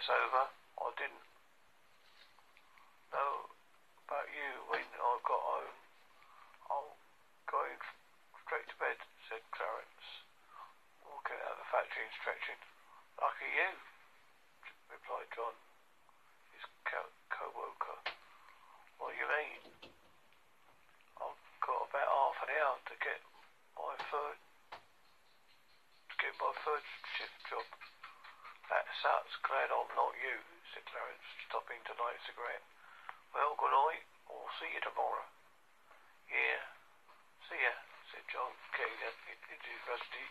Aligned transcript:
that's 0.00 0.16
over. 0.16 0.48
I 0.80 0.88
didn't 0.96 1.28
know 3.12 3.52
about 4.08 4.32
you 4.32 4.48
when 4.72 4.80
I 4.80 5.12
got 5.28 5.42
home. 5.44 5.76
I'm 6.72 6.88
going 7.44 7.76
straight 8.40 8.64
to 8.64 8.76
bed, 8.80 8.96
said 9.28 9.44
Clarence, 9.52 10.24
walking 11.04 11.36
out 11.44 11.52
of 11.52 11.60
the 11.60 11.68
factory 11.68 12.08
and 12.08 12.16
stretching. 12.16 12.56
Lucky 13.20 13.44
you, 13.52 13.68
replied 14.88 15.28
John, 15.36 15.52
his 16.56 16.64
co- 16.88 17.16
co-worker. 17.28 18.00
What 19.04 19.12
do 19.12 19.20
you 19.20 19.28
mean? 19.28 19.60
I've 21.20 21.44
got 21.60 21.92
about 21.92 22.08
half 22.08 22.40
an 22.48 22.50
hour 22.56 22.76
to 22.88 22.94
get 23.04 23.20
my 23.76 23.92
third 24.08 24.40
to 26.08 26.14
get 26.24 26.32
my 26.40 26.56
third 26.64 26.84
shift 27.20 27.36
job. 27.52 27.68
That 28.72 28.88
sucks. 29.04 29.39
Glad 29.50 29.66
I'm 29.74 29.90
not 29.98 30.14
you, 30.14 30.38
said 30.70 30.86
Clarence, 30.86 31.26
stopping 31.50 31.82
to 31.82 31.92
light 31.98 32.14
a 32.14 32.22
cigarette. 32.22 32.62
Well, 33.34 33.58
good 33.58 33.74
night. 33.74 34.06
I'll 34.30 34.46
see 34.62 34.70
you 34.70 34.78
tomorrow. 34.78 35.26
Yeah. 36.30 36.62
See 37.50 37.58
ya, 37.58 37.74
said 38.14 38.22
John, 38.30 38.54
getting 38.78 39.02
up 39.10 39.18
into 39.26 39.72
rusty 39.90 40.22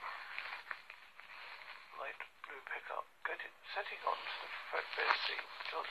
light 1.99 2.15
blue 2.47 2.63
pickup. 2.63 3.03
Getting, 3.27 3.51
setting 3.75 3.99
on 4.07 4.15
to 4.15 4.35
the 4.39 4.49
flatbed 4.71 5.11
seat, 5.27 5.47
John 5.67 5.87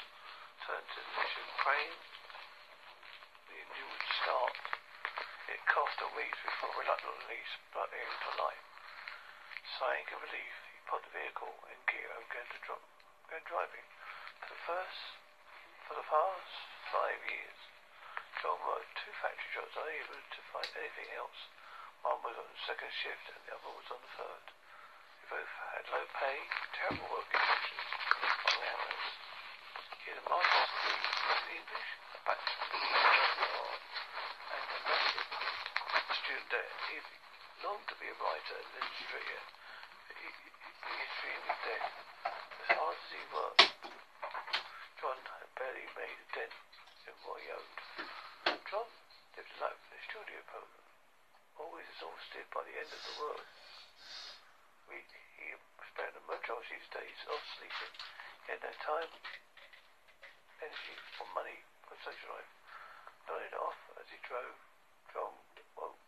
turned 0.64 0.89
to 0.89 1.00
the 1.05 1.12
mission, 1.20 1.47
praying 1.61 1.95
the 3.45 3.56
engine 3.61 3.89
would 3.92 4.08
start. 4.24 4.56
It 5.52 5.61
cost 5.69 6.00
a 6.00 6.08
week 6.17 6.33
before 6.33 6.72
reluctantly 6.80 7.45
spluttering 7.45 8.08
into 8.08 8.30
life. 8.41 8.64
Sighing 9.77 10.08
of 10.17 10.24
relief, 10.24 10.55
he 10.72 10.80
put 10.89 11.05
the 11.05 11.12
vehicle 11.12 11.52
in 11.69 11.77
gear 11.92 12.08
and 12.08 12.24
began 12.24 12.48
to 12.56 12.61
drop, 12.64 12.80
driving. 13.48 13.86
For 14.44 14.48
the 14.52 14.62
first, 14.68 15.02
for 15.88 15.94
the 15.96 16.04
past 16.04 16.52
five 16.92 17.20
years, 17.32 17.58
John 18.44 18.60
worked 18.60 18.92
two 19.00 19.12
factory 19.24 19.50
jobs, 19.56 19.72
unable 19.72 20.20
to 20.20 20.40
find 20.52 20.68
anything 20.77 21.08
else. 21.16 21.40
One 22.05 22.20
was 22.22 22.36
on 22.36 22.44
the 22.44 22.62
second 22.68 22.92
shift 22.92 23.24
and 23.32 23.40
the 23.48 23.56
other 23.56 23.72
was 23.72 23.88
on 23.88 24.00
the 24.05 24.12
third. 24.20 24.44
They 24.52 25.27
both 25.32 25.52
had 25.74 25.84
low 25.90 26.05
pay, 26.12 26.38
terrible 26.77 27.08
working 27.08 27.40
conditions, 27.40 27.88
long 28.20 28.60
hours. 28.68 29.05
He 30.05 30.06
had 30.12 30.20
a 30.20 30.27
master's 30.28 30.68
degree 30.68 31.00
in 31.08 31.48
English, 31.58 31.88
a 31.98 32.20
bachelor's 32.28 32.68
degree 32.68 33.00
and 34.52 34.64
a 34.68 34.80
master's 34.86 35.28
student 36.20 36.48
debt. 36.52 36.70
He 36.92 36.96
longed 37.64 37.86
to 37.88 37.96
be 37.96 38.08
a 38.12 38.16
writer 38.20 38.56
and 38.60 38.70
illustrator. 38.77 39.42
He, 40.20 40.28
he, 40.28 40.48
he 40.52 40.94
extremely 41.00 41.56
dead. 41.64 41.84
As 42.68 42.77
hard 42.77 42.94
as 42.94 43.10
he 43.10 43.22
worked, 43.34 43.64
John 45.02 45.18
had 45.18 45.50
barely 45.58 45.86
made 45.98 46.18
a 46.20 46.27
dent 46.36 46.55
in 47.11 47.14
what 47.27 47.42
he 47.42 47.46
owned. 47.50 47.78
John 48.68 48.88
lived 49.36 49.52
a 49.56 49.58
life 49.64 49.80
in 49.88 49.96
a 49.96 50.02
studio 50.05 50.38
program, 50.46 50.86
always 51.56 51.86
exhausted 51.96 52.44
by 52.52 52.62
the 52.68 52.77
end 52.89 52.97
of 52.97 53.05
the 53.05 53.17
work. 53.20 53.44
We, 54.89 54.97
he 55.36 55.53
spent 55.92 56.12
the 56.17 56.24
majority 56.24 56.73
of 56.73 56.80
his 56.80 56.89
days 56.89 57.20
off 57.29 57.45
sleeping. 57.61 57.95
He 58.48 58.57
had 58.57 58.64
no 58.64 58.73
time, 58.80 59.12
energy, 60.64 60.96
or 61.20 61.29
money 61.36 61.61
for 61.85 62.01
social 62.01 62.33
life. 62.33 62.48
Nodding 63.29 63.61
off 63.61 63.77
as 64.01 64.08
he 64.08 64.17
drove, 64.24 64.57
John 65.12 65.36
woke. 65.77 66.01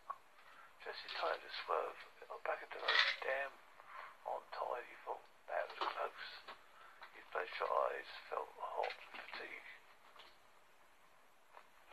Just 0.81 1.05
in 1.05 1.13
time 1.21 1.37
to 1.37 1.51
swerve 1.61 1.97
back 2.49 2.65
into 2.65 2.73
the 2.73 2.81
road. 2.81 3.05
Damn, 3.21 3.53
I'm 4.25 4.41
tired, 4.49 4.87
he 4.89 4.97
thought. 5.05 5.21
That 5.53 5.69
was 5.69 5.85
close. 5.85 6.25
His 7.13 7.25
bloodshot 7.29 7.69
eyes 7.69 8.09
felt 8.25 8.49
hot 8.57 8.89
with 8.89 9.21
fatigue. 9.29 9.69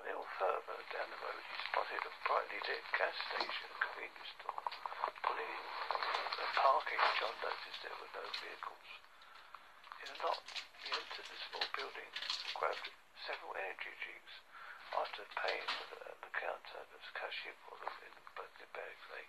A 0.01 0.03
little 0.09 0.29
further 0.41 0.79
down 0.89 1.13
the 1.13 1.21
road, 1.21 1.45
he 1.45 1.57
spotted 1.69 2.03
a 2.09 2.13
brightly 2.25 2.61
lit 2.65 2.85
gas 2.97 3.17
station 3.29 3.69
and 3.69 3.81
convenience 3.83 4.33
store. 4.39 4.88
In 5.29 5.37
the 5.37 6.49
parking, 6.57 7.03
John 7.21 7.37
noticed 7.45 7.81
there 7.85 7.99
were 8.01 8.13
no 8.17 8.25
vehicles. 8.41 8.89
In 10.01 10.09
a 10.09 10.19
lot, 10.25 10.41
he 10.81 10.89
entered 10.89 11.29
the 11.29 11.39
small 11.53 11.69
building 11.77 12.09
and 12.09 12.53
grabbed 12.57 12.89
several 13.29 13.53
energy 13.61 13.93
drinks. 14.01 14.35
After 14.97 15.29
paying 15.37 15.69
for 15.69 15.85
the, 15.93 16.01
the 16.25 16.33
counter, 16.33 16.81
the 16.81 17.01
cashier 17.13 17.53
put 17.69 17.77
them 17.77 17.93
in 18.09 18.15
the 18.57 18.69
bags. 18.73 19.05
Like, 19.13 19.29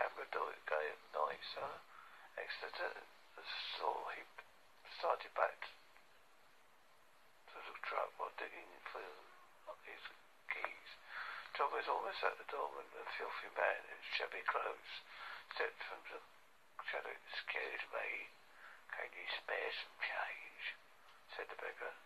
have 0.00 0.16
a 0.16 0.24
good 0.32 0.56
day 0.64 0.86
of 0.96 1.00
night, 1.12 1.44
sir. 1.52 1.72
Exited 2.40 2.96
the 3.36 3.44
store, 3.76 4.08
he 4.16 4.24
started 4.96 5.32
back 5.36 5.60
to 7.52 7.56
the 7.68 7.76
truck 7.84 8.16
while 8.16 8.32
digging 8.40 8.72
for 8.88 9.04
his 9.84 10.00
keys. 10.48 10.87
John 11.58 11.74
was 11.74 11.90
almost 11.90 12.22
at 12.22 12.38
the 12.38 12.46
door 12.54 12.70
when 12.70 12.86
a 12.86 13.02
filthy 13.18 13.50
man 13.58 13.82
in 13.90 13.98
shabby 14.14 14.46
clothes 14.46 14.94
stepped 15.50 15.82
from 15.90 15.98
the 16.06 16.22
shadow. 16.86 17.10
Excuse 17.10 17.82
me, 17.90 18.30
can 18.94 19.10
you 19.10 19.26
spare 19.26 19.72
some 19.74 19.98
change? 19.98 20.78
said 21.34 21.50
the 21.50 21.58
beggar 21.58 21.98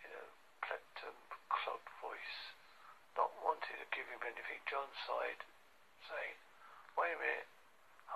in 0.00 0.16
a 0.16 0.24
platinum 0.64 1.12
clogged 1.52 1.92
voice. 2.00 2.56
Not 3.12 3.36
wanting 3.44 3.84
to 3.84 3.88
give 3.92 4.08
him 4.08 4.24
anything, 4.24 4.64
John 4.64 4.88
sighed, 5.04 5.44
saying, 6.08 6.40
Wait 6.96 7.12
a 7.12 7.20
minute, 7.20 7.52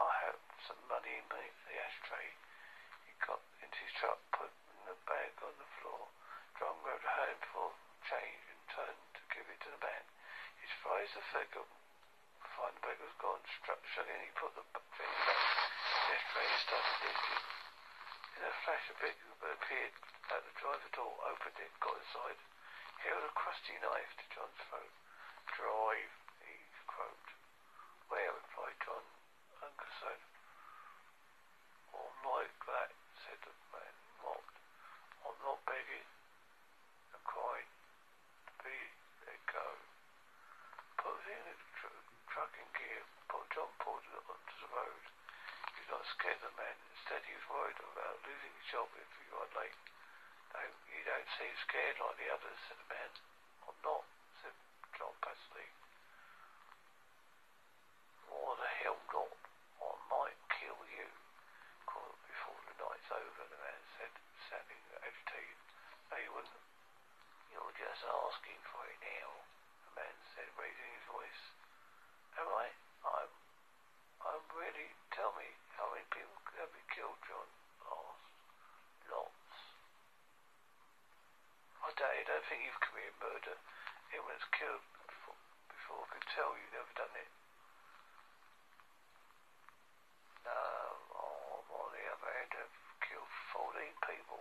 I 0.00 0.32
have 0.32 0.41
some 0.64 0.81
money 0.88 1.12
in 1.12 1.28
the 1.28 1.76
ashtray. 1.76 2.32
He 3.04 3.12
got 3.20 3.44
into 3.60 3.84
his 3.84 3.92
truck, 4.00 4.16
put 4.32 4.48
the 4.88 4.97
bag 5.04 5.37
on 5.44 5.53
the 5.60 5.69
floor. 5.76 6.08
John 6.56 6.81
grabbed 6.81 7.04
a 7.04 7.12
handful 7.20 7.76
of 7.76 7.76
change 8.08 8.44
and 8.48 8.60
turned 8.72 9.04
to 9.12 9.20
give 9.28 9.44
it 9.44 9.60
to 9.69 9.76
the 9.76 9.84
man. 9.84 10.08
Surprised 10.88 11.21
the 11.21 11.28
figure, 11.37 11.69
bag 12.81 12.97
was 13.04 13.12
gone, 13.21 13.44
struck 13.60 13.76
suddenly 13.93 14.25
he 14.25 14.32
put 14.41 14.49
the 14.56 14.65
thing 14.72 15.12
back. 15.28 15.44
Ashtray 16.09 16.49
and 16.49 16.62
started 16.65 16.97
digging. 17.04 17.44
In 18.41 18.43
a 18.49 18.53
flash, 18.65 18.88
a 18.88 18.94
figure 18.97 19.53
appeared 19.53 19.93
at 20.32 20.41
the 20.49 20.54
driver 20.56 20.88
door, 20.97 21.12
opened 21.28 21.60
it, 21.60 21.69
got 21.84 21.93
inside, 21.93 22.41
held 23.04 23.21
a 23.21 23.32
crusty 23.37 23.76
knife 23.84 24.12
to 24.16 24.25
John's 24.32 24.56
throat. 24.72 24.94
Drive, 25.53 26.12
he 26.49 26.56
croaked. 26.88 27.31
Where? 28.09 28.32
replied 28.32 28.81
John, 28.81 29.05
unconcerned. 29.60 30.25
I'm 31.93 32.16
like 32.25 32.56
that, 32.65 32.97
said 33.28 33.37
the 33.44 33.53
man, 33.76 33.94
mocked. 34.25 34.56
I'm 35.28 35.37
not 35.44 35.60
begging 35.69 36.09
and 37.12 37.22
crying 37.28 37.69
to 38.49 38.53
be 38.65 38.78
let 39.28 39.44
go. 39.53 39.69
Putting 40.99 41.43
the 41.47 41.55
tr- 41.78 42.03
truck 42.26 42.50
in 42.59 42.66
gear, 42.75 43.03
John 43.55 43.70
pulled 43.78 44.03
it 44.03 44.19
onto 44.26 44.56
the 44.59 44.69
road. 44.75 45.03
Of 46.28 46.44
the 46.44 46.52
man. 46.60 46.76
Instead, 46.92 47.24
he 47.24 47.32
was 47.32 47.48
worried 47.48 47.80
about 47.80 48.20
losing 48.20 48.52
his 48.52 48.68
job 48.68 48.84
if 49.00 49.08
he 49.16 49.24
got 49.32 49.48
late. 49.56 49.72
No, 50.52 50.60
you 50.60 51.00
don't 51.08 51.30
seem 51.40 51.56
scared 51.64 51.96
like 52.04 52.20
the 52.20 52.28
others, 52.28 52.58
said 52.68 52.76
the 52.76 52.88
man. 52.92 53.10
I'm 53.64 53.80
not, 53.80 54.04
said 54.44 54.52
John 55.00 55.16
passively. 55.25 55.64
Why 58.28 58.60
the 58.60 58.70
hell 58.84 59.00
not? 59.08 59.32
I 59.80 59.88
might 60.12 60.36
kill 60.52 60.76
you. 61.00 61.08
Before 61.88 62.60
the 62.60 62.76
night's 62.76 63.08
over, 63.08 63.42
the 63.48 63.60
man 63.64 63.81
said, 63.96 64.12
sounding 64.52 64.84
agitated. 65.00 65.58
No, 66.12 66.16
you 66.20 66.32
wouldn't. 66.36 66.60
You're 67.56 67.72
just 67.72 68.04
asking 68.04 68.60
for 68.69 68.84
it 68.84 69.00
now, 69.00 69.32
the 69.81 69.92
man 70.04 70.16
said, 70.36 70.52
raising 70.60 70.92
his 70.92 71.08
voice. 71.08 71.42
Am 72.36 72.52
I? 72.52 72.69
I'm... 73.16 73.32
I'm 74.28 74.44
really... 74.52 74.92
Tell 75.19 75.34
me, 75.34 75.50
how 75.74 75.90
many 75.90 76.06
people 76.14 76.31
have 76.62 76.70
been 76.70 76.90
killed, 76.94 77.19
John 77.26 77.48
asked. 77.90 78.31
Lots. 79.10 79.50
I 81.82 81.90
doubt 81.90 82.14
you 82.14 82.22
don't 82.22 82.36
think 82.48 82.64
you've 82.64 82.80
committed 82.80 83.12
murder. 83.20 83.56
Everyone's 84.08 84.48
killed 84.56 84.80
before, 85.04 85.36
before 85.68 86.00
I 86.00 86.08
can 86.16 86.24
tell 86.32 86.56
you've 86.56 86.72
never 86.72 86.94
done 86.96 87.12
it. 87.12 87.30
No, 90.48 90.56
I'm 90.56 91.68
on 91.68 91.92
the 91.92 92.04
other 92.08 92.30
hand, 92.40 92.52
I've 92.56 92.78
killed 93.04 93.32
14 93.52 93.84
people. 94.00 94.40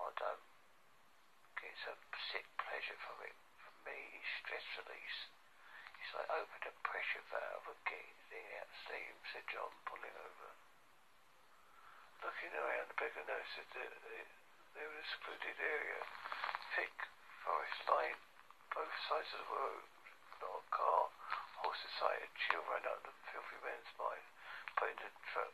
I 0.00 0.08
don't 0.16 0.44
get 1.60 1.76
some 1.84 2.00
sick 2.32 2.48
pleasure 2.56 2.96
from 3.04 3.20
it. 3.28 3.36
For 3.60 3.74
me, 3.84 4.00
it's 4.16 4.32
stress 4.40 4.64
release. 4.80 5.20
It's 6.00 6.16
like 6.16 6.32
opening 6.32 6.72
a 6.72 6.74
pressure 6.88 7.24
valve 7.28 7.68
and 7.68 7.84
getting 7.84 8.48
out 8.64 8.72
steam, 8.88 9.12
said 9.28 9.44
John, 9.52 9.68
pulling 9.84 10.16
over. 10.16 10.50
Looking 12.24 12.56
around, 12.56 12.88
the 12.88 12.96
beggar 12.96 13.28
noticed 13.28 13.60
that 14.70 14.78
there 14.78 14.86
was 14.86 15.02
a 15.02 15.08
secluded 15.18 15.58
area, 15.58 16.00
thick 16.78 16.94
forest 17.42 17.80
line, 17.90 18.18
both 18.70 18.94
sides 19.10 19.30
of 19.34 19.42
the 19.42 19.50
road, 19.50 19.84
not 20.38 20.62
a 20.62 20.64
car. 20.70 21.02
Horses 21.60 21.94
sighted, 21.98 22.30
chill 22.46 22.62
ran 22.70 22.86
up 22.86 23.02
the 23.02 23.12
filthy 23.34 23.58
man's 23.66 23.92
mind, 23.98 24.24
putting 24.78 24.96
the 25.02 25.10
truck 25.34 25.52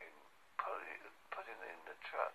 in, 0.00 0.14
putting, 0.56 1.02
putting 1.34 1.58
in 1.58 1.80
the 1.90 1.98
truck 2.06 2.32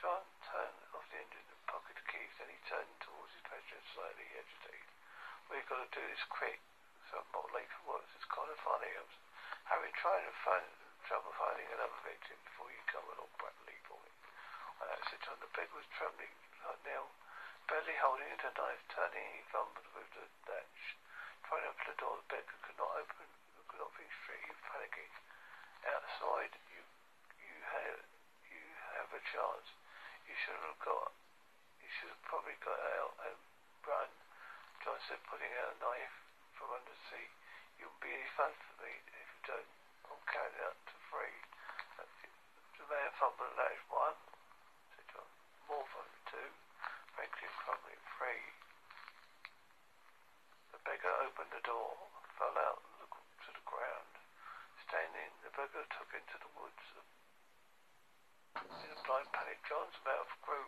John 0.00 0.24
turned 0.48 0.80
off 0.96 1.04
the 1.12 1.20
engine 1.20 1.44
and 1.44 1.60
pocketed 1.68 2.00
the 2.00 2.08
keys. 2.08 2.32
Then 2.40 2.48
he 2.48 2.56
turned 2.64 2.88
towards 3.04 3.36
his 3.36 3.44
passenger, 3.44 3.84
slightly 3.92 4.24
agitated. 4.32 4.88
We've 5.52 5.68
got 5.68 5.76
to 5.84 5.92
do 5.92 6.00
this 6.00 6.24
quick, 6.32 6.56
so 7.12 7.20
I'm 7.20 7.28
not 7.36 7.52
late 7.52 7.68
for 7.68 7.92
work. 7.92 8.08
It's 8.16 8.24
kind 8.32 8.48
of 8.48 8.56
funny. 8.64 8.88
I 8.96 9.04
was 9.04 9.16
having 9.68 9.92
tried 10.00 10.24
to 10.24 10.32
find 10.40 10.64
trouble 11.04 11.36
finding 11.36 11.68
another 11.68 12.00
victim 12.00 12.40
before 12.48 12.72
you 12.72 12.80
come 12.88 13.04
along, 13.12 13.28
Bradley 13.36 13.76
for 13.84 14.00
me. 14.00 14.08
When 14.80 14.88
I 14.88 14.96
sit 15.12 15.20
on 15.28 15.36
the 15.44 15.52
bed 15.52 15.68
was 15.76 15.84
trembling 15.92 16.32
like 16.64 16.80
now, 16.88 17.04
barely 17.68 17.89
holding 18.00 18.32
it 18.32 18.40
a 18.40 18.52
knife, 18.56 18.82
turning 18.88 19.28
he 19.36 19.44
fumbled 19.52 19.88
with 19.92 20.08
the 20.16 20.24
latch. 20.48 20.82
Trying 21.44 21.64
to 21.64 21.70
open 21.70 21.86
the 21.86 21.98
door, 22.00 22.16
the 22.16 22.26
bed 22.32 22.46
could 22.64 22.78
not 22.80 22.92
open, 22.96 23.28
could 23.68 23.80
not 23.80 23.92
be 23.94 24.08
straight, 24.24 24.48
panicking. 24.64 25.12
Outside, 25.84 26.52
you, 26.72 26.82
you 27.40 27.56
have, 27.76 28.00
you 28.48 28.64
have 28.96 29.10
a 29.12 29.22
chance. 29.28 29.68
You 30.24 30.34
should 30.44 30.60
have 30.64 30.80
got, 30.80 31.12
you 31.80 31.88
should 32.00 32.12
have 32.12 32.24
probably 32.24 32.56
got 32.64 32.80
out 33.00 33.14
and 33.28 33.38
run. 33.84 34.10
John 34.80 34.96
said, 35.04 35.20
putting 35.28 35.52
out 35.60 35.76
a 35.76 35.78
knife 35.84 36.16
from 36.56 36.72
under 36.72 36.88
the 36.88 37.00
seat. 37.12 37.32
You'll 37.76 38.00
be 38.00 38.12
any 38.12 38.28
fun 38.36 38.52
for 38.52 38.84
me 38.84 38.92
if 38.92 39.28
you 39.28 39.40
don't. 39.44 39.70
I'm 40.08 40.20
counting 40.28 40.64
up 40.68 40.76
to 40.88 40.94
three. 41.12 41.36
The 42.80 42.86
man 42.88 43.12
fumbled 43.20 43.44
the 43.44 43.60
latch. 43.60 43.80
One, 43.92 44.16
said 44.96 45.04
John. 45.12 45.28
More 45.68 45.84
fun, 45.92 46.08
two. 46.32 46.48
Franklin 47.16 47.52
crumbling. 47.60 48.00
Three. 48.16 48.44
The 50.72 50.80
beggar 50.84 51.14
opened 51.24 51.52
the 51.52 51.64
door, 51.64 51.96
fell 52.40 52.56
out 52.56 52.80
to 53.04 53.48
the 53.52 53.64
ground. 53.68 54.12
Standing, 54.88 55.32
the 55.44 55.52
beggar 55.52 55.84
took 55.92 56.10
into 56.16 56.36
the 56.40 56.50
woods. 56.56 56.86
In 59.20 59.28
a 59.28 59.36
blind 59.36 59.36
panic, 59.36 59.60
John's 59.68 60.00
mouth 60.00 60.32
grew 60.40 60.64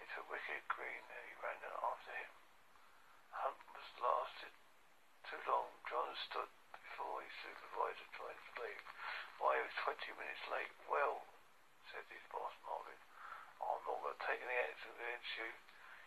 into 0.00 0.16
a 0.16 0.28
wicked 0.32 0.64
green 0.72 1.04
and 1.12 1.22
he 1.28 1.34
ran 1.44 1.60
after 1.60 2.12
him. 2.16 2.32
Hunt 3.36 3.60
was 3.76 3.84
lasted 4.00 4.54
too 5.28 5.36
long. 5.44 5.68
John 5.84 6.08
stood 6.24 6.48
before 6.72 7.20
his 7.20 7.36
supervisor 7.44 8.08
trying 8.16 8.40
to 8.40 8.52
leave. 8.64 8.84
Why, 9.44 9.60
he 9.60 9.68
was 9.68 9.76
twenty 9.84 10.08
minutes 10.16 10.40
late. 10.48 10.72
Well, 10.88 11.20
said 11.92 12.08
his 12.08 12.24
boss, 12.32 12.56
Marvin, 12.64 12.96
I'm 13.60 13.84
not 13.84 14.08
going 14.08 14.16
to 14.16 14.24
take 14.24 14.40
any 14.40 14.56
action 14.64 14.96
against 14.96 15.32
you. 15.36 15.52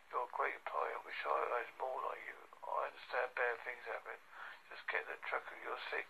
You're 0.09 0.25
a 0.25 0.33
great 0.33 0.57
employee. 0.57 0.97
I 0.97 1.05
wish 1.05 1.21
I 1.21 1.38
was 1.38 1.69
more 1.77 2.01
like 2.01 2.23
you. 2.33 2.39
I 2.65 2.89
understand 2.89 3.29
bad 3.38 3.61
things 3.61 3.85
happen. 3.85 4.17
Just 4.73 4.89
get 4.89 5.05
the 5.05 5.21
truck 5.29 5.45
of 5.45 5.59
your 5.61 5.77
six. 5.94 6.09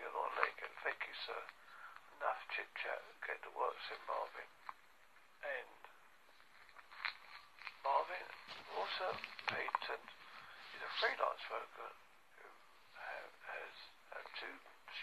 You're 0.00 0.16
not 0.16 0.32
late. 0.40 0.56
Thank 0.80 1.04
you, 1.04 1.16
sir. 1.28 1.40
Enough 2.16 2.40
chit-chat. 2.56 3.04
Get 3.28 3.44
to 3.44 3.52
work, 3.52 3.76
said 3.84 4.00
Marvin. 4.08 4.48
And 5.40 5.72
Marvin 7.80 8.28
Payton 9.00 10.02
is 10.76 10.82
a 10.84 10.92
freelance 11.00 11.44
worker 11.48 11.92
who 12.36 12.48
have, 13.00 13.32
has 13.48 13.76
have 14.12 14.28
two 14.36 14.52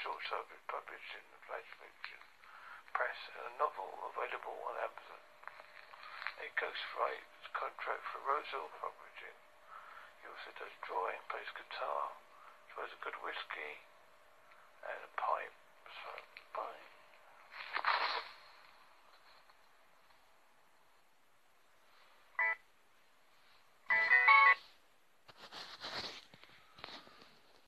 short 0.05 0.21
stories 0.29 0.61
published 0.69 1.17
in 1.17 1.25
the 1.33 1.41
Flash 1.49 1.65
Fiction 1.81 2.21
Press 2.93 3.17
and 3.33 3.49
a 3.49 3.53
novel 3.57 3.89
available 4.13 4.53
on 4.69 4.77
Amazon. 4.85 5.21
A 6.45 6.47
ghostwriter's 6.61 7.49
contract 7.57 8.05
for 8.13 8.21
Rosal 8.21 8.69
Publishing. 8.77 9.37
He 10.21 10.29
also 10.29 10.53
does 10.61 10.77
drawing, 10.85 11.17
plays 11.33 11.49
guitar, 11.57 12.13
tries 12.77 12.93
a 12.93 13.01
good 13.01 13.17
whiskey, 13.25 13.81